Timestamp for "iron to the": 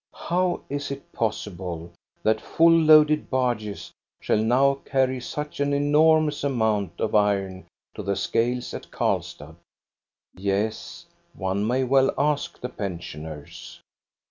7.13-8.15